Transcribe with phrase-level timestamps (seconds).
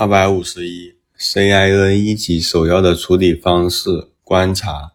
[0.00, 4.92] 二百五十一，CIN 一级首要的处理方式观察。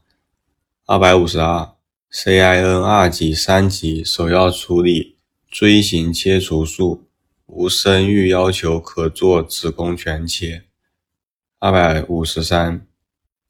[0.88, 1.76] 二百五十二
[2.12, 7.04] ，CIN 二级、三级首要处理锥形切除术，
[7.46, 10.64] 无生育要求可做子宫全切。
[11.60, 12.88] 二百五十三，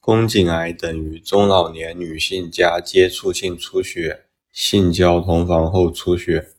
[0.02, 6.50] 宫颈癌等于中老年女性加接触性出血，性交同房后出血。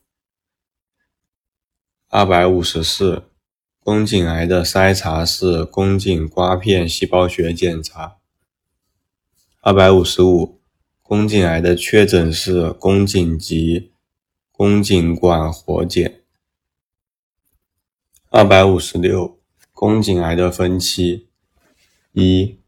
[2.09, 3.25] 二百五十四，
[3.87, 8.17] 宫颈癌的筛查是宫颈刮片细胞学检查。
[9.61, 10.59] 二百五十五，
[11.01, 13.93] 宫颈癌的确诊是宫颈及
[14.51, 16.21] 宫颈管活检。
[18.29, 19.39] 二百五十六，
[19.71, 21.29] 宫颈癌的分期：
[22.11, 22.59] 一、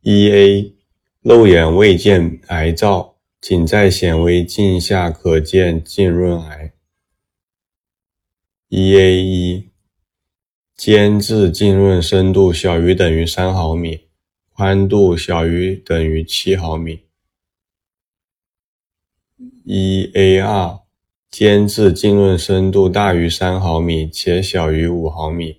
[0.00, 0.74] 一 A，
[1.20, 6.72] 肉眼未见癌灶，仅在显微镜下可见浸润癌。
[8.66, 9.71] 一 A 一，
[10.76, 14.00] 间质浸润深度小于等于三毫米，
[14.52, 17.00] 宽度小于等于七毫米。
[19.64, 20.80] 一 A 二，
[21.30, 25.58] 间质浸润深度大于三毫米且小于五毫米，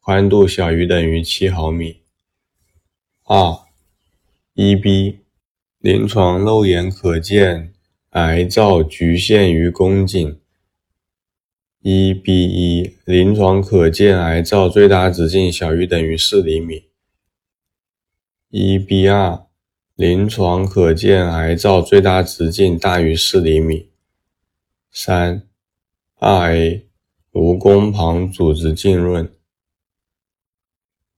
[0.00, 2.00] 宽度小于等于七毫米。
[3.24, 3.56] 二
[4.54, 5.20] 一 B，
[5.78, 7.72] 临床肉眼可见
[8.10, 10.40] 癌灶局限于宫颈。
[11.86, 16.84] 一 B 一临床可见癌灶最大直径小于等于四厘米。
[18.48, 19.44] 一 B 二
[19.94, 23.90] 临床可见癌灶最大直径大于四厘米。
[24.90, 25.46] 三
[26.14, 26.88] 二 A
[27.32, 29.30] 无宫旁组织浸润。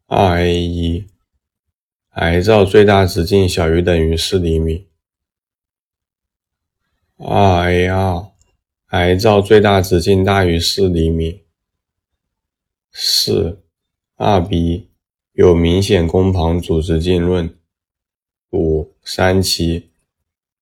[0.09, 1.07] 二 A 一
[2.15, 4.89] 癌灶最大直径小于等于四厘米。
[7.19, 8.36] 二 A 二
[8.91, 11.43] 癌灶最大直径大于四厘米。
[12.93, 13.65] 四、
[14.15, 14.91] 二 B
[15.33, 17.53] 有明显宫旁组织浸润。
[18.53, 19.91] 五、三期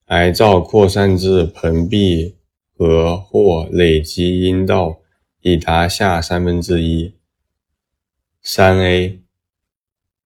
[0.07, 2.37] 癌灶扩散至盆壁
[2.75, 5.01] 和或累积阴道
[5.43, 7.15] 已达下三分之一。
[8.41, 9.21] 三 A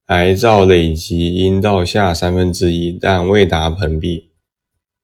[0.07, 4.31] 癌灶累积阴道下三分之一，但未达盆壁。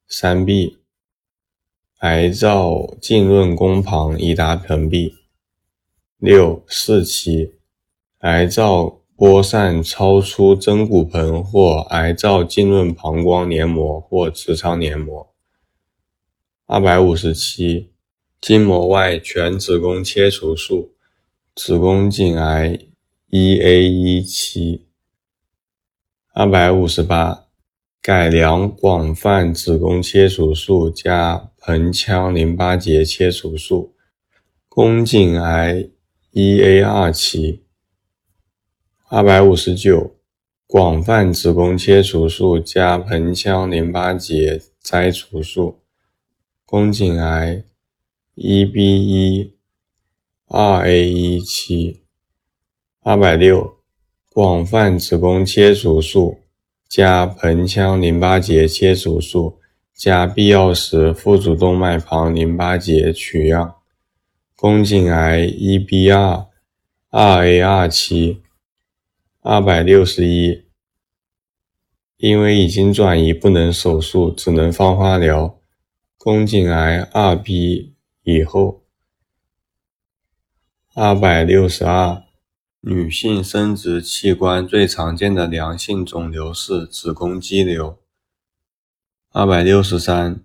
[0.06, 0.78] 三 B
[2.04, 5.14] 癌灶浸润宫旁已达盆壁。
[6.18, 7.54] 六、四期，
[8.18, 15.32] 癌灶播散超出真骨盆或癌灶浸润膀胱黏膜或直肠黏膜。
[16.66, 17.94] 二百五十七，
[18.38, 20.92] 筋膜外全子宫切除术，
[21.54, 22.80] 子宫颈癌
[23.30, 24.84] 一 A 一期。
[26.34, 27.43] 二百五十八。
[28.06, 33.94] 改良广泛子宫切除术加盆腔淋巴结切除术，
[34.68, 35.88] 宫颈癌
[36.30, 37.64] 一 A 二期。
[39.08, 40.16] 二百五十九，
[40.66, 45.80] 广泛子宫切除术加盆腔淋巴结摘除术，
[46.66, 47.64] 宫颈癌
[48.34, 49.54] 一 B 一
[50.48, 52.02] 二 A 一期。
[53.00, 53.78] 二百六，
[54.28, 56.43] 广泛子宫切除术。
[56.88, 59.58] 加盆腔淋巴结切除术，
[59.94, 63.76] 加必要时腹主动脉旁淋巴结取样。
[64.56, 66.46] 宫颈癌一 B 二
[67.10, 68.42] 二 A 二期，
[69.42, 70.64] 二百六十一。
[72.16, 75.58] 因为已经转移不能手术，只能放化疗。
[76.16, 78.82] 宫颈癌二 B 以后。
[80.94, 82.23] 二百六十二。
[82.86, 87.98] 女性生殖器官最常见的良性肿瘤是子宫肌瘤。
[89.30, 90.44] 二百六十三，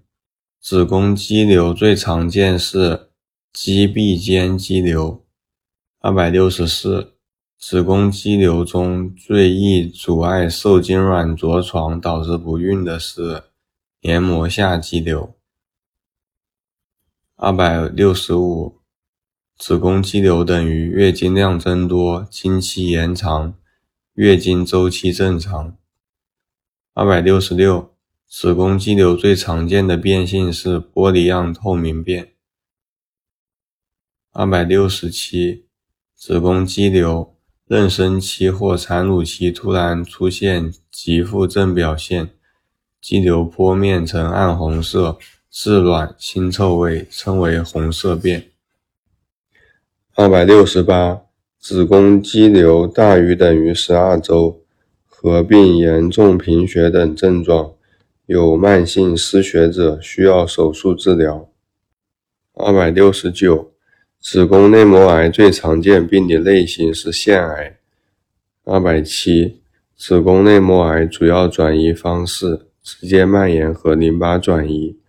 [0.61, 3.09] 子宫肌瘤最常见是
[3.51, 5.25] 肌壁间肌瘤。
[5.99, 7.17] 二百六十四，
[7.57, 13.43] 子宫肌瘤中最易阻碍受精卵着床导致不孕的是
[13.99, 15.35] 黏膜下肌瘤。
[17.35, 18.78] 二百六十五。
[19.59, 23.53] 子宫肌瘤等于月经量增多、经期延长、
[24.13, 25.77] 月经周期正常。
[26.93, 27.93] 二百六十六，
[28.25, 32.31] 子宫肌瘤最常见的变性是玻璃样透明变。
[34.31, 35.65] 二百六十七，
[36.15, 37.35] 子宫肌瘤
[37.67, 42.29] 妊娠期或产乳期突然出现极腹症表现，
[43.01, 45.19] 肌瘤剖面呈暗红色，
[45.51, 48.51] 质卵、腥臭味，称为红色变。
[50.21, 51.21] 二百六十八，
[51.61, 54.61] 子宫肌瘤大于等于十二周，
[55.05, 57.75] 合并严重贫血等症状，
[58.25, 61.49] 有慢性失血者需要手术治疗。
[62.53, 63.71] 二百六十九，
[64.19, 67.77] 子宫内膜癌最常见病理类型是腺癌，
[68.65, 69.61] 二百七，
[69.95, 74.99] 子宫内膜癌主要转移方式：直接蔓延和淋巴转移。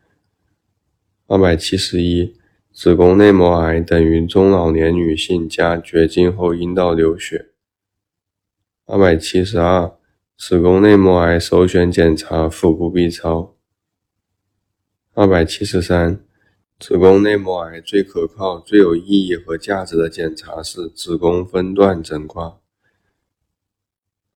[1.27, 2.37] 二百七十一，
[2.83, 7.51] 子宫内膜癌等于中老年女性加绝经后阴道流血。
[8.87, 9.99] 二百七十二，
[10.39, 13.55] 子宫内膜癌首选检查腹部 B 超。
[15.13, 16.25] 二百七十三，
[16.79, 22.59] 子宫内膜癌最可靠、最有意义和价值的检查是子宫分段诊刮。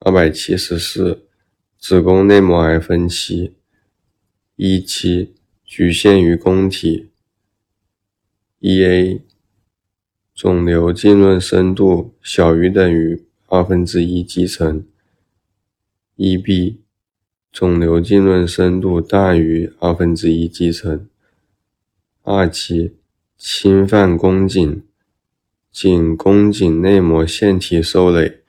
[0.00, 1.26] 二百七十四，
[1.78, 3.56] 子宫内膜癌分期：
[4.56, 7.12] 一期局限于宫体。
[8.66, 9.20] 一 A，
[10.34, 14.86] 肿瘤浸润深度小于等于二分之一肌层。
[16.16, 16.80] 一 B，
[17.52, 21.06] 肿瘤浸润深度大于二分之一肌层。
[22.22, 22.96] 二期
[23.36, 24.82] 侵犯宫颈，
[25.70, 28.40] 颈宫颈内膜腺体受累。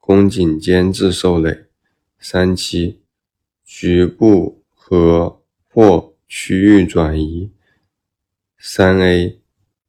[0.00, 1.66] 宫颈间质受累，
[2.18, 3.00] 三期
[3.66, 7.50] 局部和或区域转移。
[8.56, 9.38] 三 A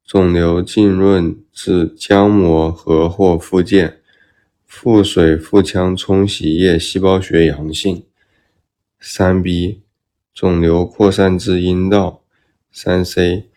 [0.09, 4.00] 肿瘤浸润至浆膜和或附件，
[4.65, 8.07] 腹水腹腔冲洗液细胞学阳性。
[9.00, 9.83] 三 B
[10.33, 12.23] 肿瘤扩散至阴道。
[12.71, 13.50] 三 C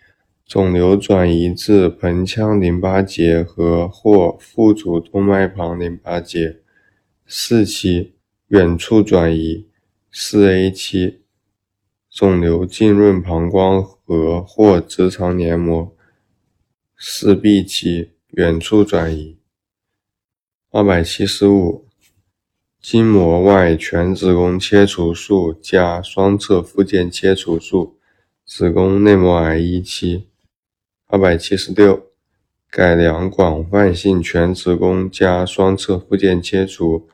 [0.45, 6.59] 肿瘤转移至盆腔淋巴结和或腹主动脉旁淋巴结。
[7.27, 8.13] 四期
[8.49, 9.69] 远处转移。
[10.11, 11.23] 四 A 期
[12.11, 15.97] 肿瘤浸润膀胱和或直肠黏膜。
[17.05, 19.37] 四 B 期远处转移。
[20.71, 21.89] 二百七十五，
[22.81, 27.99] 筋膜外全子宫切除术加双侧附件切除术，
[28.47, 30.29] 子宫内膜癌一期。
[31.09, 32.07] 二百七十六，
[32.71, 37.09] 改良广泛性全子宫加双侧附件切除。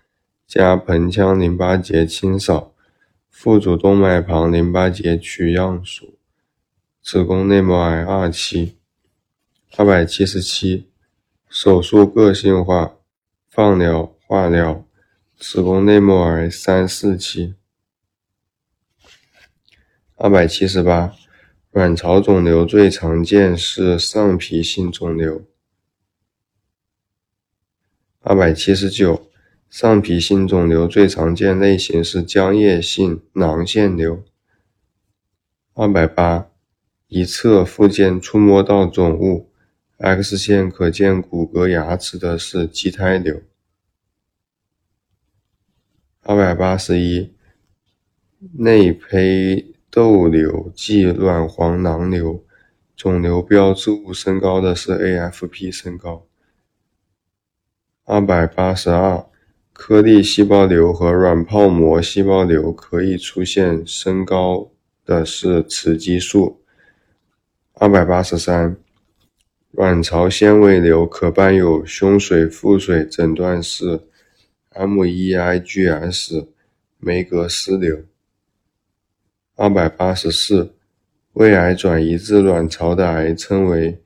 [0.46, 2.74] 加盆腔淋巴结清扫，
[3.30, 6.18] 腹主动脉旁淋巴结取样术，
[7.02, 8.77] 子宫内膜癌二期。
[9.76, 10.88] 二百七十七，
[11.48, 12.96] 手术个性化，
[13.48, 14.84] 放疗、化疗，
[15.36, 17.54] 子宫内膜癌三四期。
[20.16, 21.14] 二百七十八，
[21.70, 25.44] 卵巢肿瘤最常见是上皮性肿瘤。
[28.20, 29.26] 二百七十九。
[29.70, 34.24] 上皮性肿瘤最常见类型是浆液性囊腺瘤。
[35.74, 36.50] 二百八，
[37.08, 39.52] 一侧附件触摸到肿物
[39.98, 43.42] ，X 线可见骨骼牙齿的是畸胎瘤。
[46.22, 47.34] 二百八十一，
[48.54, 52.44] 内胚窦瘤即卵黄囊瘤，
[52.96, 56.26] 肿瘤标志物升高的是 AFP 升高。
[58.04, 59.26] 二百八十二。
[59.80, 64.72] 颗粒细胞瘤和软泡膜细胞瘤可以出现升高
[65.04, 66.64] 的是雌激素。
[67.74, 68.76] 二百八十三，
[69.72, 74.00] 卵巢纤维瘤可伴有胸水、腹水，诊断是
[74.70, 76.48] M E I G S，
[76.96, 78.02] 梅格斯瘤。
[79.56, 80.74] 二百八十四，
[81.34, 84.00] 胃癌转移至卵巢的癌称为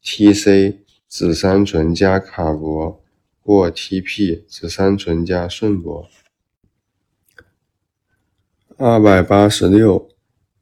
[0.03, 2.99] T-C 紫杉醇加卡铂
[3.43, 6.07] 或 T-P 紫杉醇加顺铂。
[8.77, 10.09] 二百八十六，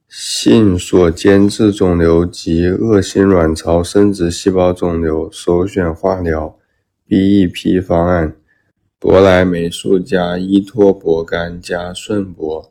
[0.06, 6.56] 性所间质肿瘤及恶性卵巢生殖细胞肿瘤首选化疗
[7.08, 8.36] BEP 方案，
[8.98, 12.70] 博莱霉素加依托博苷加顺铂。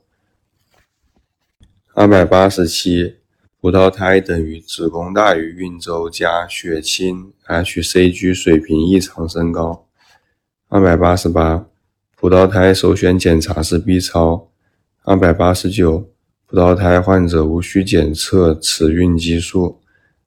[1.93, 3.17] 二百八十七，
[3.63, 9.87] 葡萄胎等于子宫大于孕周加血清 hCG 水平异常升高。
[10.67, 11.65] 二百八十八，
[12.17, 14.49] 葡萄胎首选检查是 B 超。
[15.03, 16.09] 二百八十九，
[16.45, 19.79] 葡萄胎患者无需检测雌孕激素。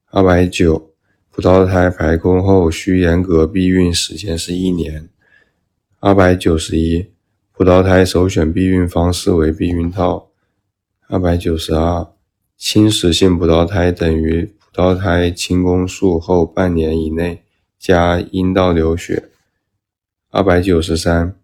[0.07, 0.95] 二百九，
[1.31, 5.11] 葡萄胎排空后需严格避孕时间是一年。
[6.01, 7.11] 二百九十一，
[7.53, 10.31] 葡萄胎首选避孕方式为避孕套。
[11.09, 12.07] 二百九十二，
[12.59, 17.43] 侵蚀性葡萄胎等于葡萄胎清宫术后半年以内
[17.79, 19.29] 加阴道流血。
[20.31, 21.37] 二百九十三，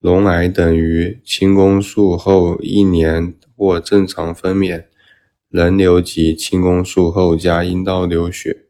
[0.00, 4.84] 隆癌等于清宫术后一年或正常分娩，
[5.50, 8.64] 人流及清宫术后加阴道流血。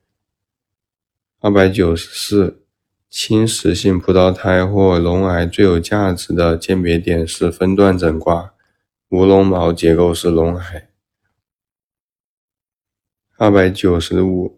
[1.41, 2.63] 二百九十四，
[3.09, 8.53] 侵蚀性葡萄胎或脓癌最有价值的鉴别点是分段诊挂，
[9.09, 10.89] 无绒毛结构式脓癌。
[13.43, 14.57] 二百九十五，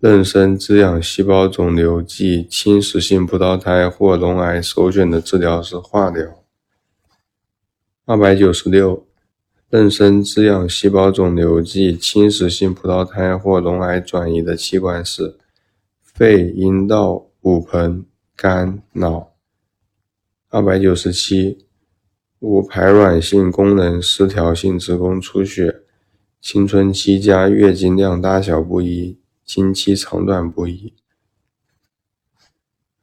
[0.00, 6.42] 妊娠滋养细胞肿瘤及侵蚀性葡萄胎或脓癌首选的治疗是化疗。
[8.04, 9.06] 二百九十六。
[9.70, 15.38] 妊娠滋养细胞肿瘤及侵蚀性葡萄胎或脓癌转移的器官是
[16.02, 18.04] 肺、阴道、骨盆、
[18.34, 19.30] 肝、脑。
[20.48, 21.68] 二百九十七，
[22.40, 25.81] 无排卵性功能失调性子宫出血，
[26.42, 30.92] 青春期加月经量大小不一，经期长短不一。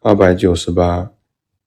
[0.01, 1.13] 二百九十八。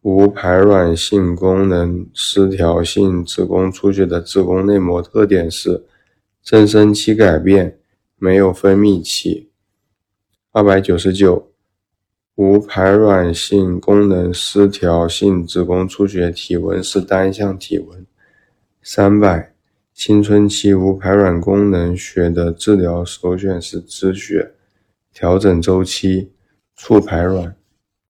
[0.02, 5.84] 无排卵性功能失调性子宫出血的子宫内膜特点是
[6.42, 7.78] 增生期改变，
[8.16, 9.48] 没有分泌期。
[10.50, 11.52] 二百九十九，
[12.34, 18.04] 无排卵性功能失调性子宫出血体温是单向体温。
[18.82, 19.51] 三百，
[19.94, 24.52] 青春期无排卵功能血的治疗首选是止血，
[25.12, 26.32] 调整周期，
[26.74, 27.54] 促排卵。